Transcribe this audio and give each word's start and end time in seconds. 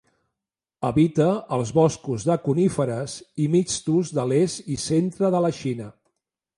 Habita 0.87 1.27
els 1.57 1.73
boscos 1.75 2.25
de 2.31 2.39
coníferes 2.47 3.19
i 3.45 3.49
mixtos 3.59 4.13
de 4.21 4.29
l'est 4.35 4.75
i 4.79 4.83
centre 4.89 5.35
de 5.39 5.47
la 5.49 5.57
Xina. 5.65 5.97